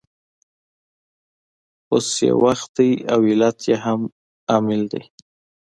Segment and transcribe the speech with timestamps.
[1.93, 4.01] اوس یې وخت دی او علت یې هم
[4.51, 5.03] عاجل دی